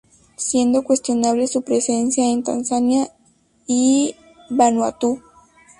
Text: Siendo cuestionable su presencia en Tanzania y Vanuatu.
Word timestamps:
Siendo 0.35 0.81
cuestionable 0.81 1.45
su 1.45 1.61
presencia 1.61 2.25
en 2.27 2.41
Tanzania 2.43 3.11
y 3.67 4.15
Vanuatu. 4.49 5.21